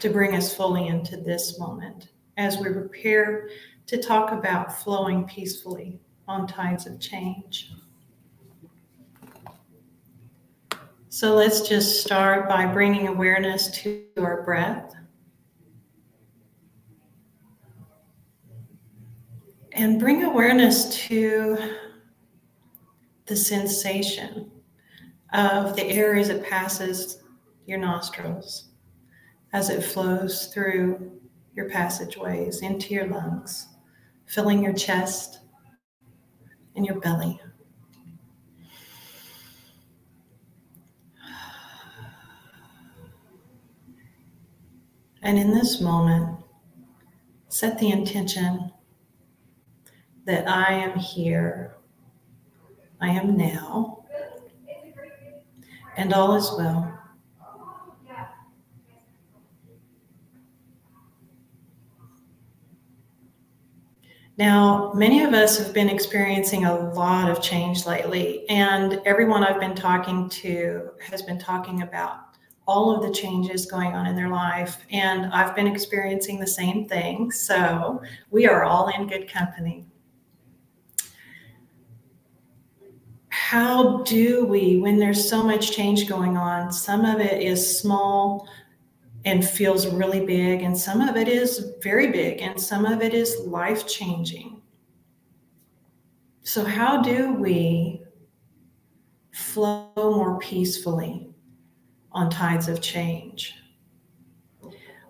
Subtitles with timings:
[0.00, 3.48] to bring us fully into this moment as we prepare
[3.86, 7.72] to talk about flowing peacefully on tides of change.
[11.08, 14.92] So let's just start by bringing awareness to our breath.
[19.72, 21.56] And bring awareness to
[23.26, 24.50] the sensation
[25.32, 27.22] of the air as it passes
[27.66, 28.65] your nostrils,
[29.56, 31.10] as it flows through
[31.54, 33.68] your passageways into your lungs,
[34.26, 35.38] filling your chest
[36.74, 37.40] and your belly.
[45.22, 46.36] And in this moment,
[47.48, 48.70] set the intention
[50.26, 51.76] that I am here,
[53.00, 54.04] I am now,
[55.96, 57.05] and all is well.
[64.38, 69.58] Now, many of us have been experiencing a lot of change lately, and everyone I've
[69.58, 72.26] been talking to has been talking about
[72.66, 74.84] all of the changes going on in their life.
[74.90, 77.30] And I've been experiencing the same thing.
[77.30, 79.86] So we are all in good company.
[83.28, 88.48] How do we, when there's so much change going on, some of it is small
[89.26, 93.12] and feels really big, and some of it is very big, and some of it
[93.12, 94.62] is life changing.
[96.44, 98.02] So, how do we
[99.32, 101.28] flow more peacefully
[102.12, 103.54] on tides of change?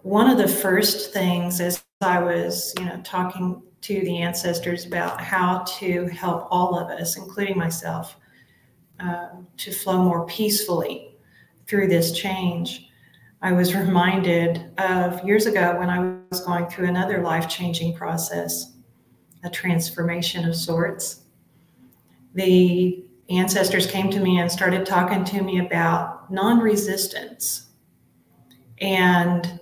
[0.01, 5.21] One of the first things as I was, you know, talking to the ancestors about
[5.21, 8.17] how to help all of us, including myself,
[8.99, 9.29] uh,
[9.59, 11.19] to flow more peacefully
[11.67, 12.86] through this change
[13.47, 18.73] I was reminded of years ago when I was going through another life changing process,
[19.45, 21.21] a transformation of sorts.
[22.35, 27.69] The ancestors came to me and started talking to me about non resistance.
[28.81, 29.61] And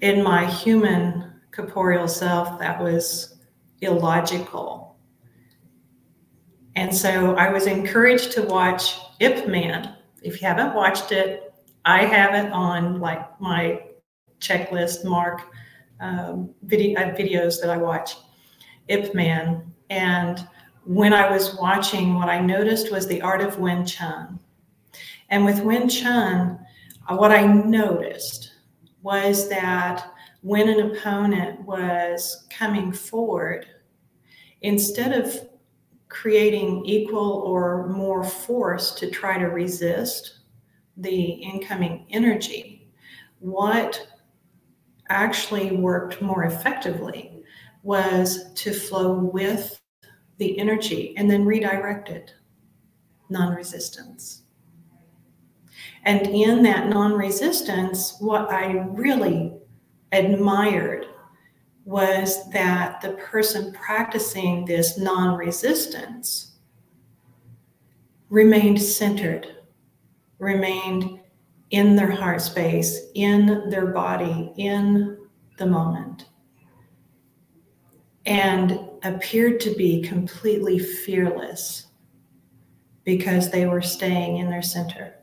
[0.00, 3.36] in my human corporeal self, that was
[3.80, 4.96] illogical.
[6.74, 9.94] And so I was encouraged to watch Ip Man.
[10.20, 11.51] If you haven't watched it,
[11.84, 13.82] I have it on like my
[14.40, 15.42] checklist mark
[16.00, 18.16] um, video uh, videos that I watch.
[18.88, 20.46] Ip Man, and
[20.84, 24.40] when I was watching, what I noticed was the art of Wing Chun.
[25.28, 26.58] And with Wing Chun,
[27.08, 28.52] uh, what I noticed
[29.02, 30.04] was that
[30.42, 33.66] when an opponent was coming forward,
[34.62, 35.48] instead of
[36.08, 40.40] creating equal or more force to try to resist,
[40.96, 42.88] the incoming energy,
[43.38, 44.06] what
[45.08, 47.42] actually worked more effectively
[47.82, 49.80] was to flow with
[50.38, 52.32] the energy and then redirect it,
[53.28, 54.42] non resistance.
[56.04, 59.52] And in that non resistance, what I really
[60.12, 61.06] admired
[61.84, 66.52] was that the person practicing this non resistance
[68.30, 69.56] remained centered
[70.42, 71.20] remained
[71.70, 75.16] in their heart space, in their body, in
[75.56, 76.26] the moment,
[78.26, 81.86] and appeared to be completely fearless
[83.04, 85.14] because they were staying in their center.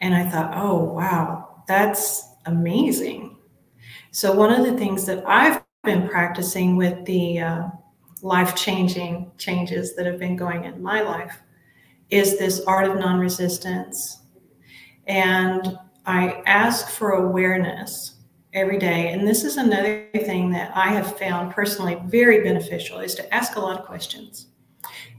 [0.00, 3.36] And I thought, oh, wow, that's amazing.
[4.12, 7.62] So, one of the things that I've been practicing with the uh,
[8.22, 11.43] life changing changes that have been going in my life
[12.10, 14.22] is this art of non resistance.
[15.06, 18.14] And I ask for awareness
[18.52, 19.12] every day.
[19.12, 23.56] And this is another thing that I have found personally very beneficial is to ask
[23.56, 24.48] a lot of questions.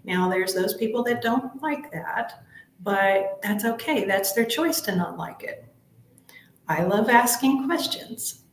[0.04, 2.46] Now, there's those people that don't like that,
[2.82, 4.06] but that's okay.
[4.06, 5.66] That's their choice to not like it.
[6.68, 8.44] I love asking questions.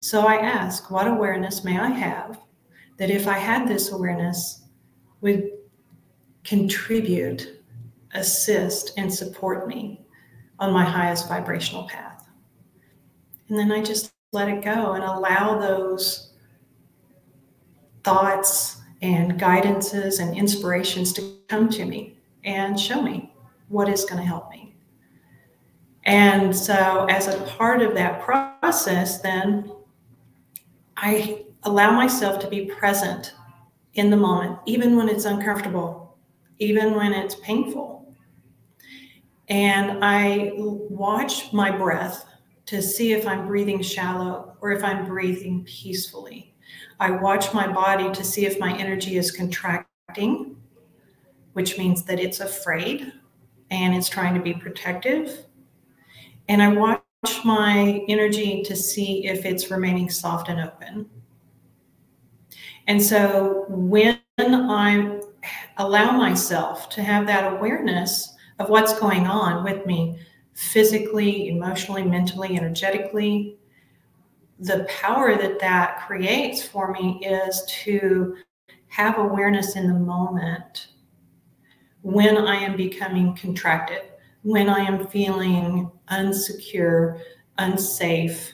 [0.00, 2.40] So I ask, what awareness may I have
[2.98, 4.64] that if I had this awareness
[5.20, 5.50] would
[6.44, 7.62] contribute,
[8.14, 10.04] assist, and support me
[10.58, 12.28] on my highest vibrational path.
[13.48, 16.32] And then I just let it go and allow those
[18.02, 23.32] thoughts and guidances and inspirations to come to me and show me
[23.68, 24.74] what is going to help me.
[26.04, 29.70] And so, as a part of that process, then
[30.96, 33.34] I allow myself to be present
[33.94, 36.01] in the moment, even when it's uncomfortable
[36.62, 38.14] even when it's painful.
[39.48, 42.24] And I watch my breath
[42.66, 46.54] to see if I'm breathing shallow or if I'm breathing peacefully.
[47.00, 50.56] I watch my body to see if my energy is contracting,
[51.54, 53.12] which means that it's afraid
[53.70, 55.46] and it's trying to be protective.
[56.48, 57.02] And I watch
[57.44, 61.10] my energy to see if it's remaining soft and open.
[62.86, 65.20] And so when I
[65.78, 70.18] allow myself to have that awareness of what's going on with me
[70.54, 73.58] physically, emotionally, mentally, energetically,
[74.58, 78.36] the power that that creates for me is to
[78.88, 80.88] have awareness in the moment
[82.02, 84.02] when I am becoming contracted,
[84.42, 87.20] when I am feeling unsecure,
[87.58, 88.52] unsafe,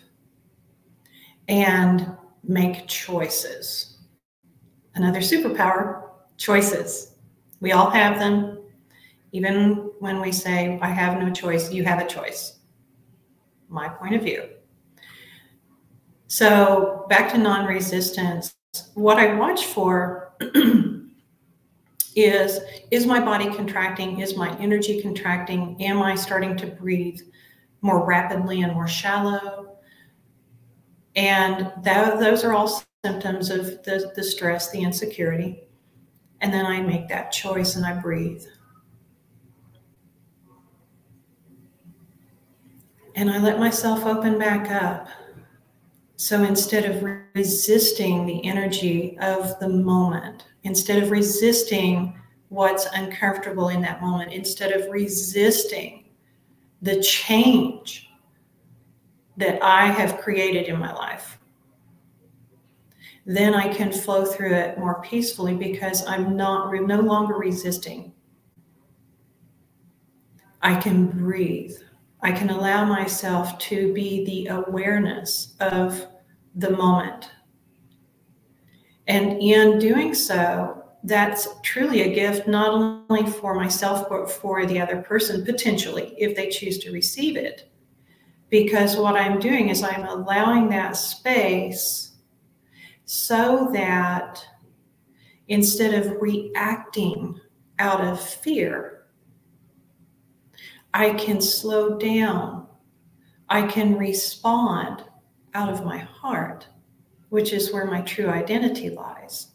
[1.49, 3.99] and make choices.
[4.95, 6.08] Another superpower
[6.39, 7.15] choices.
[7.61, 8.59] We all have them.
[9.33, 12.61] Even when we say, I have no choice, you have a choice.
[13.69, 14.49] My point of view.
[16.29, 18.55] So, back to non resistance,
[18.95, 20.33] what I watch for
[22.17, 22.61] is
[22.91, 24.21] is my body contracting?
[24.21, 25.77] Is my energy contracting?
[25.83, 27.21] Am I starting to breathe
[27.83, 29.77] more rapidly and more shallow?
[31.17, 35.68] And that, those are all symptoms of the, the stress, the insecurity.
[36.41, 38.45] And then I make that choice and I breathe.
[43.15, 45.09] And I let myself open back up.
[46.17, 47.03] So instead of
[47.35, 52.15] resisting the energy of the moment, instead of resisting
[52.49, 56.05] what's uncomfortable in that moment, instead of resisting
[56.83, 58.09] the change
[59.37, 61.38] that I have created in my life,
[63.29, 68.15] then I can flow through it more peacefully because I'm not no longer resisting.
[70.63, 71.77] I can breathe.
[72.23, 76.07] I can allow myself to be the awareness of
[76.55, 77.31] the moment.
[79.07, 84.81] And in doing so, that's truly a gift, not only for myself, but for the
[84.81, 87.71] other person, potentially, if they choose to receive it.
[88.49, 92.08] Because what I'm doing is I'm allowing that space
[93.11, 94.47] so that
[95.49, 97.41] instead of reacting
[97.79, 99.07] out of fear,
[100.93, 102.67] I can slow down.
[103.49, 105.05] I can respond
[105.55, 106.69] out of my heart,
[107.31, 109.53] which is where my true identity lies.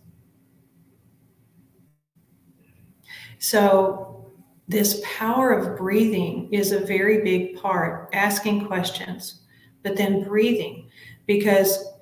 [3.38, 4.32] So,
[4.68, 9.42] this power of breathing is a very big part, asking questions,
[9.84, 10.90] but then breathing,
[11.28, 11.93] because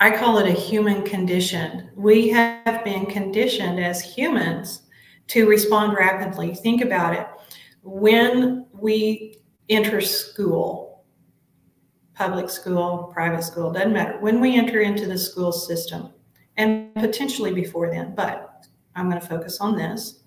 [0.00, 1.90] I call it a human condition.
[1.94, 4.82] We have been conditioned as humans
[5.28, 6.54] to respond rapidly.
[6.54, 7.26] Think about it.
[7.82, 9.36] When we
[9.68, 11.04] enter school,
[12.14, 14.18] public school, private school, doesn't matter.
[14.18, 16.10] When we enter into the school system,
[16.56, 20.20] and potentially before then, but I'm going to focus on this.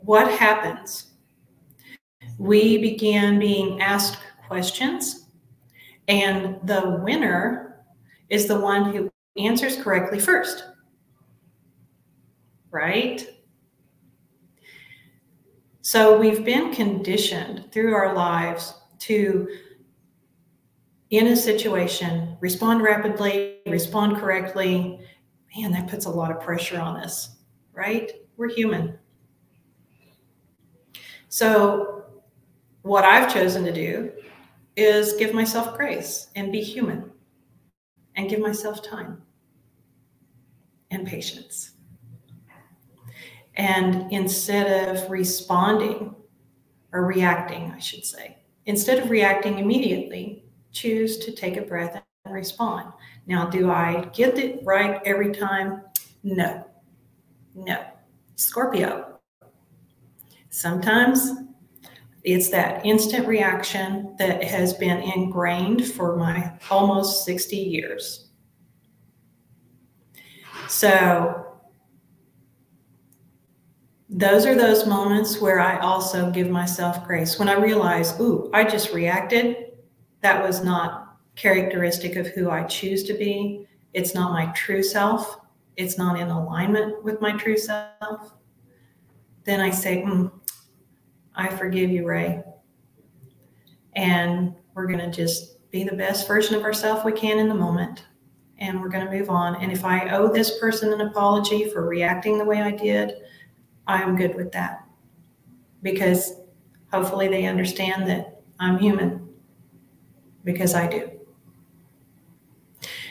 [0.00, 1.12] What happens?
[2.38, 5.28] We began being asked questions,
[6.08, 7.63] and the winner
[8.34, 9.08] is the one who
[9.38, 10.64] answers correctly first.
[12.72, 13.24] Right?
[15.82, 19.48] So we've been conditioned through our lives to,
[21.10, 24.98] in a situation, respond rapidly, respond correctly.
[25.56, 27.36] Man, that puts a lot of pressure on us,
[27.72, 28.10] right?
[28.36, 28.98] We're human.
[31.28, 32.06] So,
[32.82, 34.10] what I've chosen to do
[34.76, 37.13] is give myself grace and be human
[38.16, 39.22] and give myself time
[40.90, 41.72] and patience.
[43.56, 46.14] And instead of responding
[46.92, 52.34] or reacting, I should say, instead of reacting immediately, choose to take a breath and
[52.34, 52.92] respond.
[53.26, 55.82] Now, do I get it right every time?
[56.22, 56.64] No.
[57.54, 57.84] No.
[58.36, 59.18] Scorpio.
[60.50, 61.32] Sometimes
[62.24, 68.30] it's that instant reaction that has been ingrained for my almost 60 years.
[70.68, 71.44] So,
[74.08, 77.38] those are those moments where I also give myself grace.
[77.38, 79.56] When I realize, ooh, I just reacted,
[80.22, 83.66] that was not characteristic of who I choose to be.
[83.92, 85.40] It's not my true self.
[85.76, 88.34] It's not in alignment with my true self.
[89.44, 90.30] Then I say, mm,
[91.34, 92.42] I forgive you, Rae.
[93.94, 97.54] And we're going to just be the best version of ourselves we can in the
[97.54, 98.04] moment.
[98.58, 99.56] And we're going to move on.
[99.56, 103.14] And if I owe this person an apology for reacting the way I did,
[103.86, 104.84] I'm good with that.
[105.82, 106.34] Because
[106.92, 109.28] hopefully they understand that I'm human
[110.44, 111.10] because I do.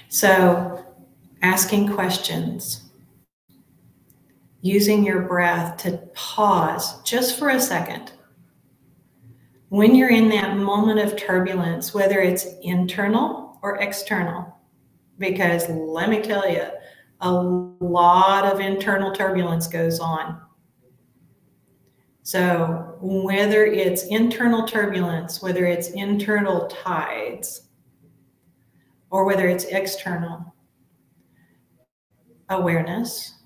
[0.07, 0.85] So,
[1.41, 2.83] asking questions,
[4.61, 8.12] using your breath to pause just for a second.
[9.73, 14.55] When you're in that moment of turbulence, whether it's internal or external,
[15.17, 16.67] because let me tell you,
[17.21, 20.39] a lot of internal turbulence goes on.
[22.21, 27.69] So, whether it's internal turbulence, whether it's internal tides,
[29.09, 30.53] or whether it's external
[32.49, 33.39] awareness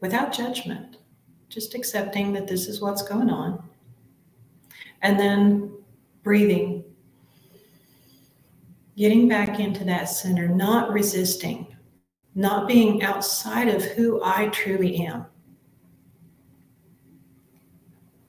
[0.00, 0.98] without judgment,
[1.48, 3.66] just accepting that this is what's going on.
[5.06, 5.70] And then
[6.24, 6.82] breathing,
[8.96, 11.68] getting back into that center, not resisting,
[12.34, 15.26] not being outside of who I truly am.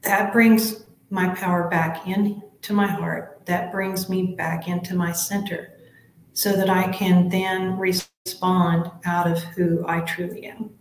[0.03, 3.41] That brings my power back into my heart.
[3.47, 5.79] That brings me back into my center
[6.33, 10.76] so that I can then respond out of who I truly am.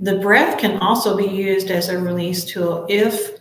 [0.00, 3.38] The breath can also be used as a release tool if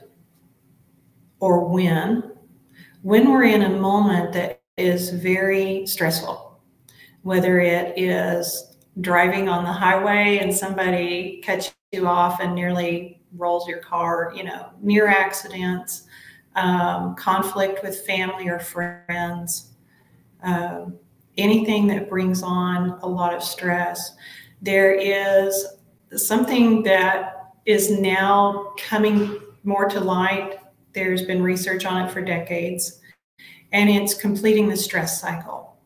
[1.40, 2.34] or when
[3.02, 6.62] when we're in a moment that is very stressful,
[7.22, 13.68] whether it is driving on the highway and somebody cuts you off and nearly rolls
[13.68, 16.08] your car, you know, near accidents,
[16.56, 19.72] um, conflict with family or friends,
[20.44, 20.98] um,
[21.38, 24.14] anything that brings on a lot of stress.
[24.62, 25.66] There is
[26.16, 30.60] something that is now coming more to light.
[30.94, 33.00] There's been research on it for decades,
[33.72, 35.78] and it's completing the stress cycle.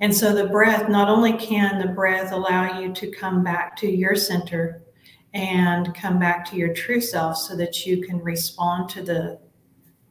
[0.00, 3.90] And so the breath, not only can the breath allow you to come back to
[3.90, 4.82] your center
[5.34, 9.38] and come back to your true self so that you can respond to the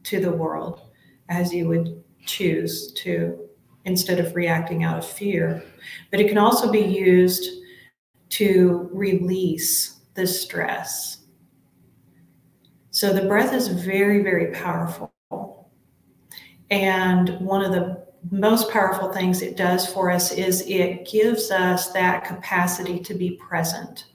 [0.02, 0.80] to the world
[1.28, 3.38] as you would choose to
[3.84, 5.62] instead of reacting out of fear.
[6.10, 7.59] But it can also be used
[8.30, 11.18] to release the stress.
[12.90, 15.12] So the breath is very, very powerful.
[16.70, 21.92] And one of the most powerful things it does for us is it gives us
[21.92, 24.06] that capacity to be present.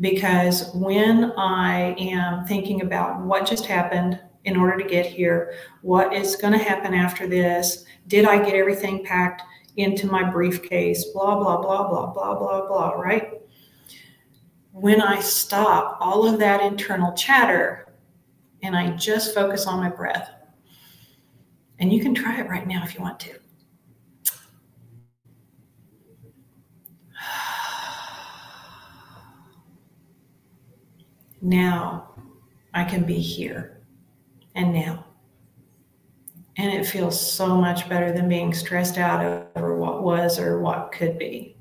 [0.00, 6.14] Because when I am thinking about what just happened in order to get here, what
[6.14, 9.42] is going to happen after this, did I get everything packed
[9.76, 13.40] into my briefcase, blah, blah, blah, blah, blah, blah, blah, right?
[14.72, 17.92] When I stop all of that internal chatter
[18.62, 20.30] and I just focus on my breath,
[21.78, 23.34] and you can try it right now if you want to.
[31.42, 32.14] Now
[32.74, 33.80] I can be here
[34.54, 35.06] and now.
[36.60, 40.92] And it feels so much better than being stressed out over what was or what
[40.92, 41.56] could be.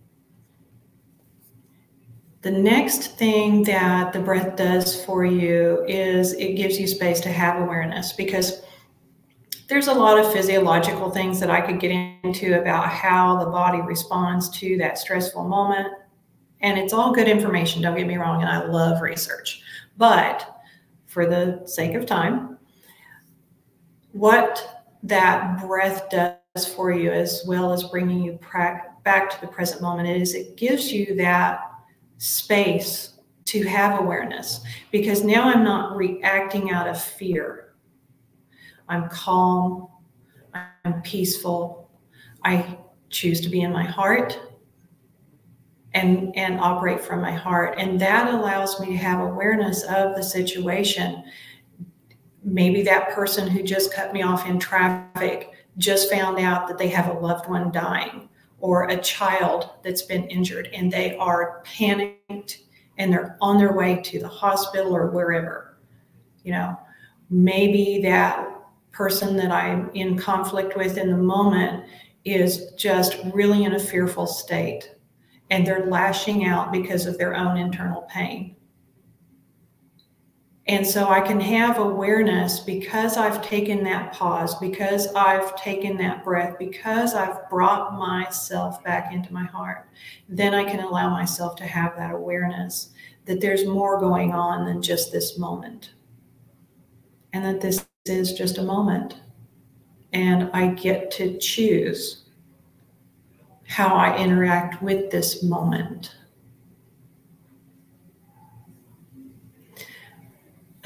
[2.42, 7.30] The next thing that the breath does for you is it gives you space to
[7.30, 8.62] have awareness because
[9.70, 13.80] there's a lot of physiological things that I could get into about how the body
[13.80, 15.94] responds to that stressful moment.
[16.60, 18.42] And it's all good information, don't get me wrong.
[18.42, 19.62] And I love research.
[19.96, 20.60] But
[21.06, 22.58] for the sake of time,
[24.12, 28.40] what that breath does for you, as well as bringing you
[29.04, 31.62] back to the present moment, is it gives you that
[32.18, 33.14] space
[33.46, 37.74] to have awareness because now I'm not reacting out of fear.
[38.88, 39.88] I'm calm,
[40.54, 41.90] I'm peaceful,
[42.44, 42.78] I
[43.10, 44.40] choose to be in my heart
[45.94, 47.76] and and operate from my heart.
[47.78, 51.24] And that allows me to have awareness of the situation
[52.44, 56.88] maybe that person who just cut me off in traffic just found out that they
[56.88, 58.30] have a loved one dying
[58.60, 62.60] or a child that's been injured and they are panicked
[62.98, 65.78] and they're on their way to the hospital or wherever
[66.44, 66.78] you know
[67.30, 68.48] maybe that
[68.92, 71.86] person that I'm in conflict with in the moment
[72.26, 74.96] is just really in a fearful state
[75.50, 78.56] and they're lashing out because of their own internal pain.
[80.70, 86.24] And so I can have awareness because I've taken that pause, because I've taken that
[86.24, 89.90] breath, because I've brought myself back into my heart.
[90.30, 92.92] Then I can allow myself to have that awareness
[93.26, 95.94] that there's more going on than just this moment.
[97.34, 99.16] And that this is just a moment.
[100.14, 102.26] And I get to choose
[103.66, 106.16] how I interact with this moment.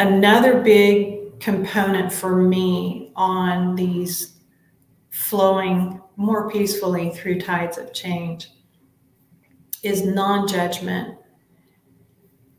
[0.04, 4.34] Another big component for me on these
[5.12, 8.50] flowing more peacefully through tides of change
[9.82, 11.18] is non judgment.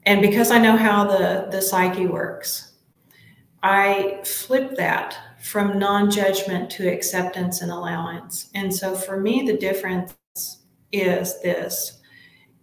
[0.06, 2.76] And because I know how the, the psyche works,
[3.62, 8.48] I flip that from non judgment to acceptance and allowance.
[8.54, 10.14] And so for me, the difference
[10.92, 12.00] is this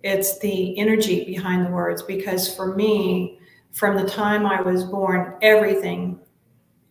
[0.01, 3.37] it's the energy behind the words, because for me,
[3.71, 6.19] from the time I was born, everything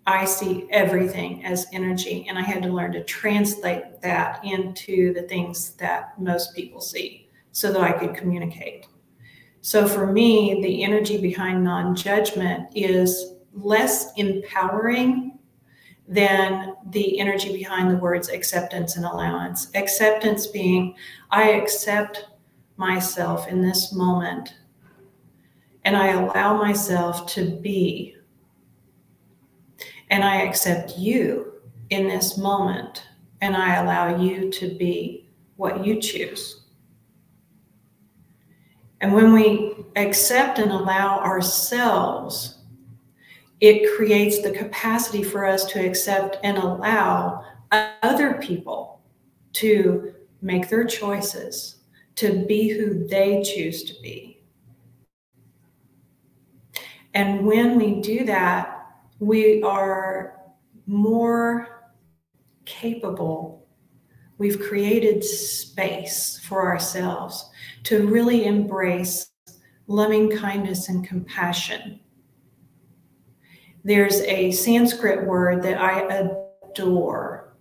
[0.07, 5.23] I see everything as energy, and I had to learn to translate that into the
[5.23, 8.87] things that most people see so that I could communicate.
[9.61, 15.39] So for me, the energy behind non judgment is less empowering
[16.09, 19.69] than the energy behind the words acceptance and allowance.
[19.75, 20.97] Acceptance being,
[21.31, 22.27] I accept
[22.77, 24.55] myself in this moment
[25.85, 28.17] and I allow myself to be
[30.11, 31.53] and I accept you
[31.91, 33.05] in this moment
[33.41, 36.63] and I allow you to be what you choose.
[39.01, 42.59] And when we accept and allow ourselves,
[43.61, 49.01] it creates the capacity for us to accept and allow other people
[49.55, 51.77] to make their choices,
[52.17, 54.40] to be who they choose to be.
[57.15, 58.87] And when we do that,
[59.19, 60.41] we are
[60.87, 61.93] more
[62.65, 63.67] capable.
[64.39, 67.51] We've created space for ourselves
[67.85, 69.31] to really embrace
[69.87, 72.01] loving kindness and compassion.
[73.83, 76.01] There's a Sanskrit word that I
[76.71, 77.57] adore,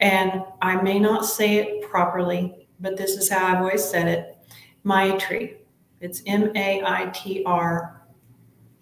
[0.00, 4.36] and I may not say it properly, but this is how I've always said it
[4.84, 5.56] Maitri.
[6.00, 8.05] It's M A I T R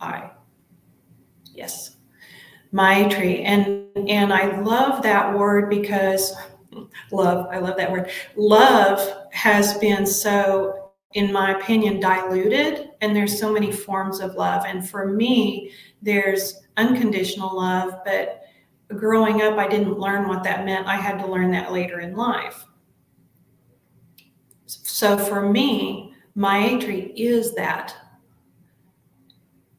[0.04, 0.30] I.
[1.52, 1.96] Yes.
[2.72, 3.42] Maitri.
[3.44, 6.34] And and I love that word because
[7.12, 8.10] love, I love that word.
[8.36, 14.64] Love has been so, in my opinion, diluted, and there's so many forms of love.
[14.66, 18.42] And for me, there's unconditional love, but
[18.88, 20.86] growing up, I didn't learn what that meant.
[20.86, 22.64] I had to learn that later in life.
[24.66, 27.94] So for me, Maitri is that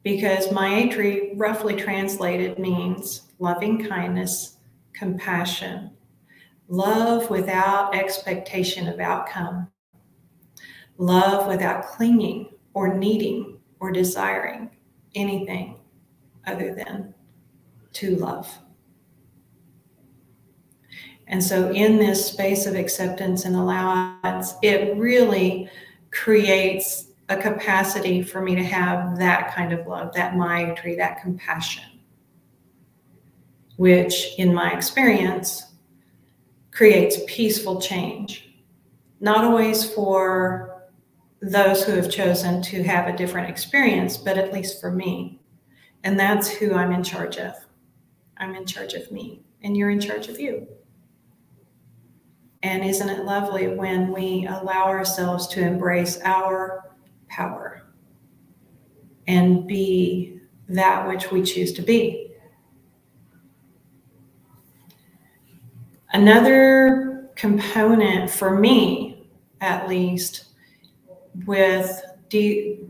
[0.06, 4.58] because Maitri, roughly translated, means loving kindness,
[4.92, 5.90] compassion,
[6.68, 9.66] love without expectation of outcome,
[10.96, 14.70] love without clinging or needing or desiring
[15.16, 15.76] anything
[16.46, 17.12] other than
[17.94, 18.60] to love.
[21.26, 25.68] And so, in this space of acceptance and allowance, it really
[26.12, 32.00] creates a capacity for me to have that kind of love, that maitri, that compassion,
[33.76, 35.74] which in my experience
[36.70, 38.54] creates peaceful change.
[39.20, 40.84] Not always for
[41.40, 45.40] those who have chosen to have a different experience, but at least for me.
[46.04, 47.54] And that's who I'm in charge of.
[48.36, 50.68] I'm in charge of me, and you're in charge of you.
[52.62, 56.85] And isn't it lovely when we allow ourselves to embrace our
[57.28, 57.82] power
[59.26, 62.32] and be that which we choose to be.
[66.12, 69.28] Another component for me,
[69.60, 70.46] at least,
[71.44, 72.80] with de-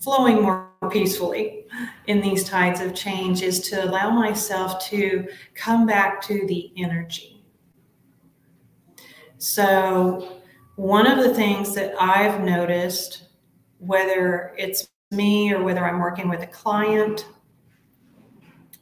[0.00, 1.64] flowing more peacefully
[2.06, 7.42] in these tides of change is to allow myself to come back to the energy.
[9.38, 10.40] So,
[10.76, 13.27] one of the things that I've noticed
[13.78, 17.26] whether it's me or whether I'm working with a client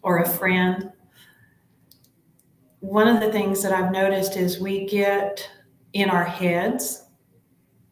[0.02, 0.92] or a friend,
[2.80, 5.48] one of the things that I've noticed is we get
[5.92, 7.04] in our heads,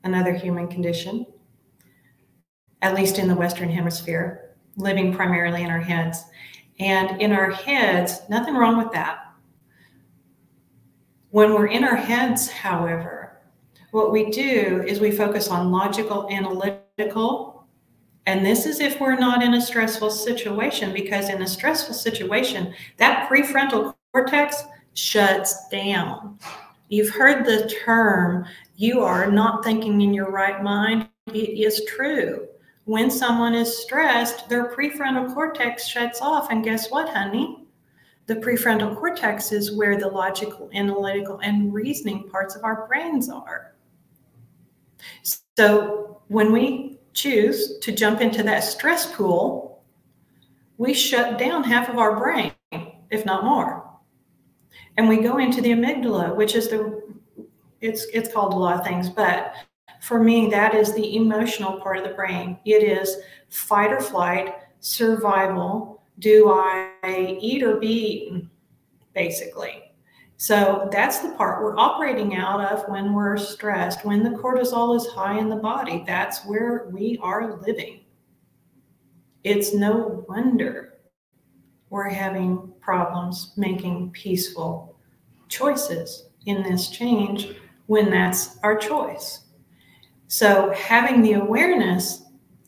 [0.04, 1.26] another human condition,
[2.82, 6.22] at least in the Western Hemisphere, living primarily in our heads.
[6.78, 9.20] And in our heads, nothing wrong with that.
[11.30, 13.23] When we're in our heads, however,
[13.94, 17.64] what we do is we focus on logical, analytical.
[18.26, 22.74] And this is if we're not in a stressful situation, because in a stressful situation,
[22.96, 26.40] that prefrontal cortex shuts down.
[26.88, 31.08] You've heard the term, you are not thinking in your right mind.
[31.28, 32.48] It is true.
[32.86, 36.50] When someone is stressed, their prefrontal cortex shuts off.
[36.50, 37.64] And guess what, honey?
[38.26, 43.73] The prefrontal cortex is where the logical, analytical, and reasoning parts of our brains are.
[45.56, 49.82] So when we choose to jump into that stress pool,
[50.76, 52.52] we shut down half of our brain,
[53.10, 53.88] if not more.
[54.96, 57.02] And we go into the amygdala, which is the
[57.80, 59.54] it's it's called a lot of things, but
[60.00, 62.58] for me, that is the emotional part of the brain.
[62.64, 63.16] It is
[63.48, 66.02] fight or flight, survival.
[66.18, 68.50] Do I eat or be eaten?
[69.14, 69.83] Basically.
[70.36, 75.06] So that's the part we're operating out of when we're stressed, when the cortisol is
[75.06, 76.04] high in the body.
[76.06, 78.00] That's where we are living.
[79.44, 80.94] It's no wonder
[81.90, 84.98] we're having problems making peaceful
[85.48, 87.54] choices in this change
[87.86, 89.40] when that's our choice.
[90.26, 92.22] So, having the awareness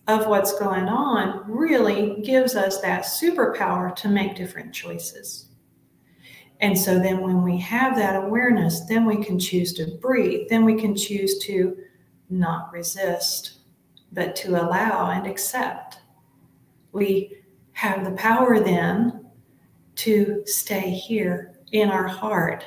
[0.07, 5.49] of what's going on really gives us that superpower to make different choices.
[6.61, 10.65] And so, then when we have that awareness, then we can choose to breathe, then
[10.65, 11.77] we can choose to
[12.31, 13.59] not resist,
[14.13, 15.99] but to allow and accept.
[16.93, 17.37] We
[17.73, 19.27] have the power then
[19.97, 22.65] to stay here in our heart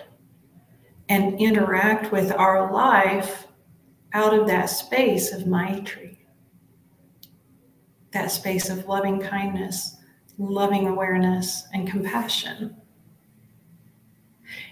[1.10, 3.48] and interact with our life
[4.14, 6.18] out of that space of Maitri,
[8.12, 9.98] that space of loving kindness,
[10.38, 12.79] loving awareness, and compassion.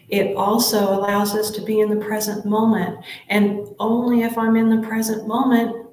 [0.09, 2.97] It also allows us to be in the present moment.
[3.27, 5.87] And only if I'm in the present moment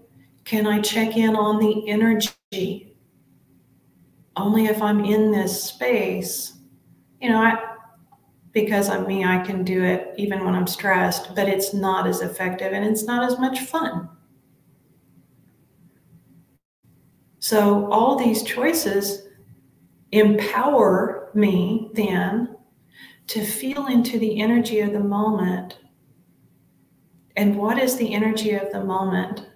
[0.45, 2.97] can I check in on the energy.
[4.37, 6.59] Only if I'm in this space.
[7.21, 7.59] You know, I,
[8.53, 12.21] because I'm me, I can do it even when I'm stressed, but it's not as
[12.21, 14.09] effective and it's not as much fun.
[17.41, 19.29] So, all these choices
[20.13, 22.54] empower me then
[23.29, 25.79] to feel into the energy of the moment.
[27.37, 29.47] And what is the energy of the moment?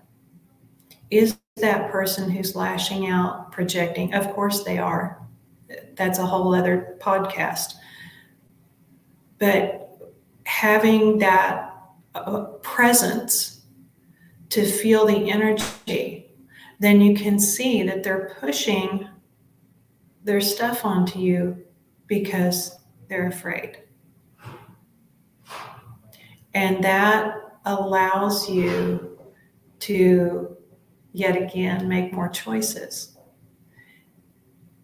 [1.11, 4.15] Is that person who's lashing out, projecting?
[4.15, 5.27] Of course they are.
[5.97, 7.75] That's a whole other podcast
[9.39, 10.01] but
[10.45, 11.73] having that
[12.15, 13.63] uh, presence
[14.51, 16.31] to feel the energy,
[16.81, 19.09] then you can see that they're pushing
[20.25, 21.65] their stuff onto you
[22.07, 22.78] because
[23.09, 23.79] they're afraid.
[26.55, 29.19] And that allows you
[29.81, 30.57] to
[31.13, 33.17] yet again make more choices.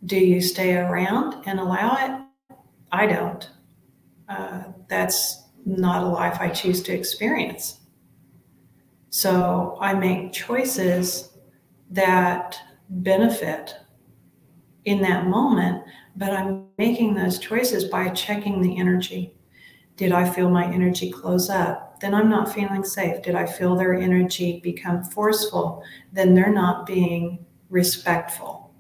[0.05, 2.57] Do you stay around and allow it?
[2.93, 3.49] I don't
[4.29, 7.81] uh, that's not a life I choose to experience.
[9.11, 11.31] So I make choices
[11.91, 12.59] that
[12.89, 13.75] benefit
[14.85, 15.83] in that moment,
[16.17, 19.35] but I'm making those choices by checking the energy.
[19.97, 22.01] Did I feel my energy close up?
[22.01, 23.23] Then I'm not feeling safe.
[23.23, 25.83] Did I feel their energy become forceful?
[26.13, 28.75] Then they're not being respectful.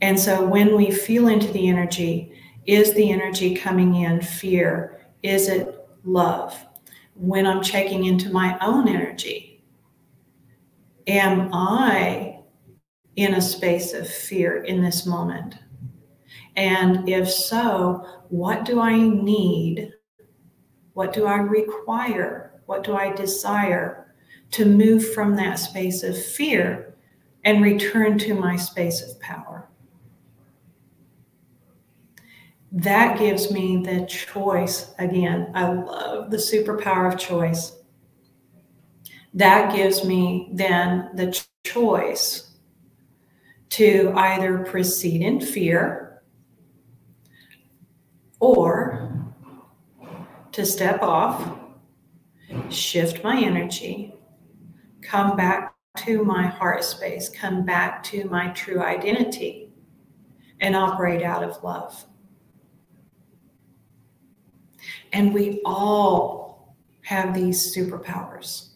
[0.00, 2.32] And so when we feel into the energy,
[2.66, 5.00] is the energy coming in fear?
[5.22, 6.66] Is it love?
[7.14, 9.62] When I'm checking into my own energy,
[11.06, 12.29] am I
[13.16, 15.56] in a space of fear in this moment?
[16.56, 19.92] And if so, what do I need?
[20.94, 22.60] What do I require?
[22.66, 24.14] What do I desire
[24.52, 26.94] to move from that space of fear
[27.44, 29.70] and return to my space of power?
[32.72, 35.50] that gives me the choice again.
[35.54, 37.76] I love the superpower of choice.
[39.34, 42.49] That gives me then the choice
[43.70, 46.22] to either proceed in fear
[48.40, 49.12] or
[50.52, 51.58] to step off,
[52.68, 54.14] shift my energy,
[55.02, 59.72] come back to my heart space, come back to my true identity,
[60.60, 62.06] and operate out of love.
[65.12, 68.68] And we all have these superpowers.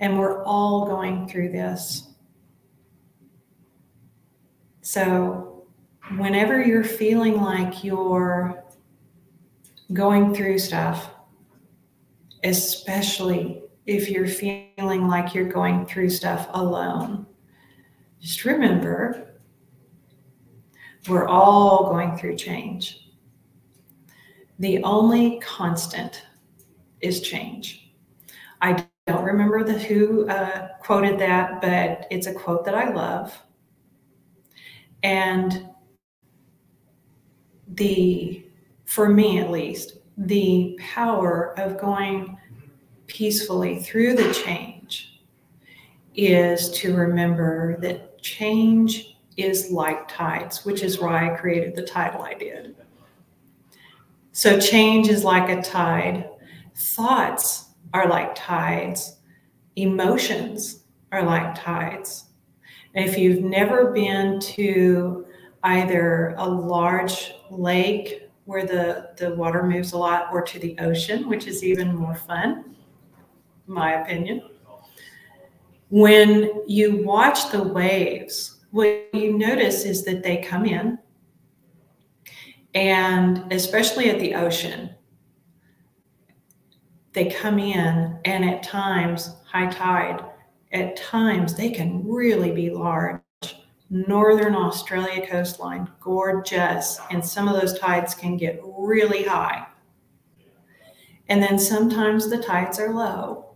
[0.00, 2.11] And we're all going through this.
[4.82, 5.64] So,
[6.16, 8.64] whenever you're feeling like you're
[9.92, 11.10] going through stuff,
[12.42, 17.26] especially if you're feeling like you're going through stuff alone,
[18.20, 19.36] just remember
[21.08, 23.08] we're all going through change.
[24.58, 26.26] The only constant
[27.00, 27.94] is change.
[28.60, 33.36] I don't remember the who uh, quoted that, but it's a quote that I love.
[35.02, 35.68] And
[37.68, 38.44] the,
[38.84, 42.36] for me at least, the power of going
[43.06, 45.20] peacefully through the change
[46.14, 52.22] is to remember that change is like tides, which is why I created the title
[52.22, 52.76] I did.
[54.32, 56.28] So, change is like a tide.
[56.74, 59.18] Thoughts are like tides.
[59.76, 62.31] Emotions are like tides.
[62.94, 65.26] If you've never been to
[65.62, 71.28] either a large lake where the, the water moves a lot or to the ocean,
[71.28, 72.76] which is even more fun,
[73.66, 74.42] my opinion,
[75.88, 80.98] when you watch the waves, what you notice is that they come in,
[82.74, 84.90] and especially at the ocean,
[87.12, 90.24] they come in, and at times, high tide,
[90.72, 93.20] at times they can really be large.
[93.90, 99.66] Northern Australia coastline, gorgeous, and some of those tides can get really high.
[101.28, 103.54] And then sometimes the tides are low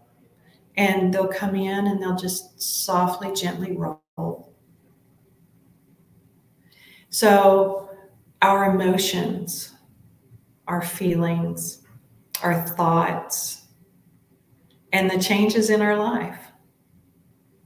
[0.77, 4.53] and they'll come in and they'll just softly, gently roll.
[7.09, 7.91] So,
[8.43, 9.73] our emotions,
[10.69, 11.83] our feelings,
[12.43, 13.63] our thoughts,
[14.93, 16.46] and the changes in our life,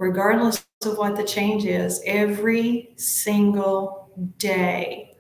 [0.01, 5.15] regardless of what the change is, every single day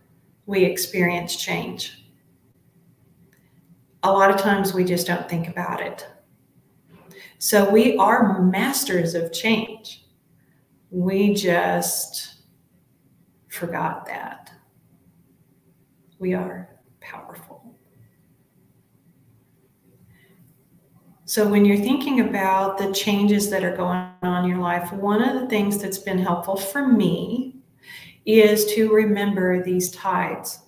[0.46, 2.04] we experience change.
[4.02, 6.08] A lot of times we just don't think about it
[7.42, 10.04] so we are masters of change.
[10.90, 12.42] We just
[13.48, 14.52] forgot that.
[16.18, 16.68] We are
[17.00, 17.79] powerful.
[21.30, 25.22] So, when you're thinking about the changes that are going on in your life, one
[25.22, 27.54] of the things that's been helpful for me
[28.26, 30.58] is to remember these tides.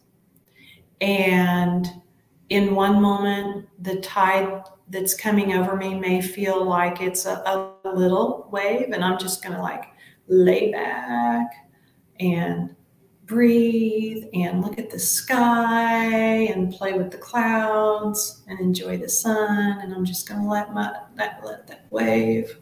[1.00, 1.88] And
[2.48, 7.42] in one moment, the tide that's coming over me may feel like it's a,
[7.84, 9.86] a little wave, and I'm just going to like
[10.28, 11.50] lay back
[12.20, 12.76] and
[13.26, 19.80] breathe and look at the sky and play with the clouds and enjoy the sun.
[19.80, 22.58] And I'm just going to let my that let that wave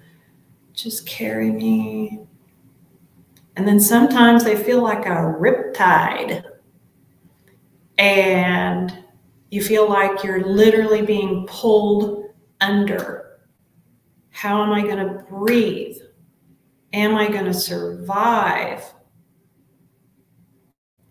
[0.72, 2.20] just carry me.
[3.56, 6.44] And then sometimes they feel like a rip tide.
[7.98, 9.04] And
[9.50, 12.24] you feel like you're literally being pulled
[12.60, 13.40] under.
[14.30, 15.96] How am I going to breathe?
[16.92, 18.84] Am I going to survive?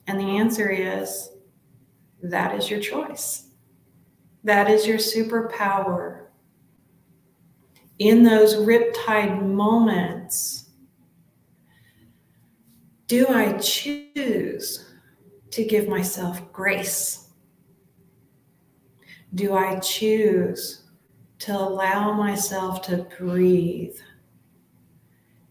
[0.10, 1.30] And the answer is
[2.24, 3.46] that is your choice.
[4.44, 6.26] That is your superpower.
[8.00, 10.72] In those riptide moments,
[13.08, 14.86] do I choose
[15.52, 17.30] to give myself grace?
[19.36, 20.84] do I choose
[21.40, 23.96] to allow myself to breathe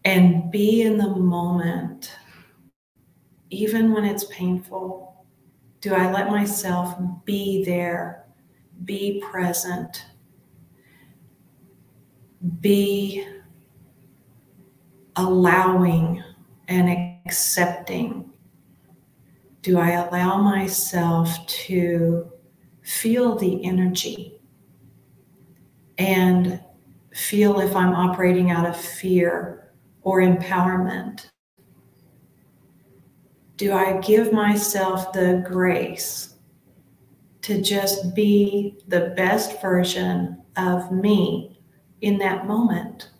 [0.04, 2.12] and be in the moment,
[3.50, 5.24] even when it's painful?
[5.80, 8.26] Do I let myself be there,
[8.84, 10.06] be present,
[12.60, 13.26] be
[15.16, 16.22] allowing
[16.68, 18.30] and accepting?
[19.62, 22.32] Do I allow myself to
[22.82, 24.40] feel the energy
[25.98, 26.60] and
[27.12, 31.28] feel if I'm operating out of fear or empowerment.
[33.58, 36.36] Do I give myself the grace
[37.42, 41.58] to just be the best version of me
[42.00, 43.10] in that moment?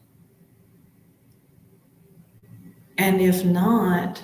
[2.98, 4.22] And if not,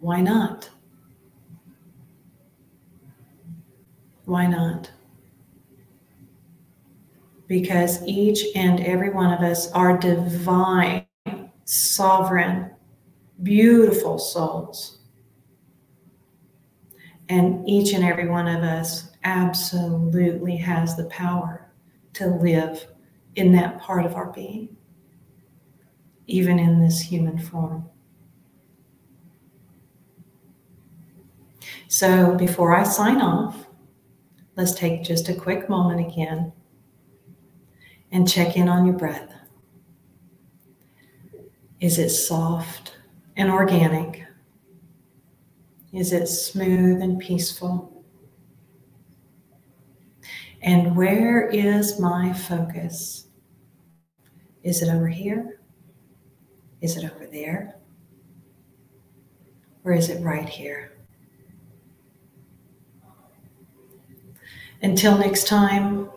[0.00, 0.68] why not?
[4.26, 4.90] Why not?
[7.46, 11.06] Because each and every one of us are divine,
[11.64, 12.72] sovereign,
[13.42, 14.98] beautiful souls.
[17.28, 21.70] And each and every one of us absolutely has the power
[22.14, 22.86] to live
[23.36, 24.76] in that part of our being,
[26.26, 27.88] even in this human form.
[31.88, 33.68] So before I sign off,
[34.58, 36.52] Let's take just a quick moment again
[38.10, 39.32] and check in on your breath.
[41.78, 42.97] Is it soft
[43.38, 44.26] and organic?
[45.92, 48.04] Is it smooth and peaceful?
[50.60, 53.28] And where is my focus?
[54.64, 55.60] Is it over here?
[56.80, 57.76] Is it over there?
[59.84, 60.92] Or is it right here?
[64.82, 66.10] Until next time,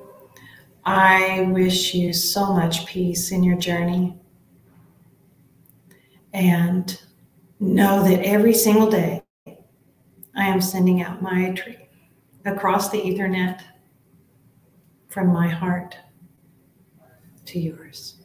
[0.83, 4.17] I wish you so much peace in your journey.
[6.33, 7.01] and
[7.61, 9.21] know that every single day
[10.35, 11.77] I am sending out Maitri
[12.43, 13.61] across the Ethernet
[15.09, 15.95] from my heart
[17.45, 18.23] to yours.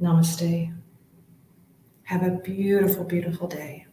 [0.00, 0.74] Namaste.
[2.02, 3.87] Have a beautiful, beautiful day.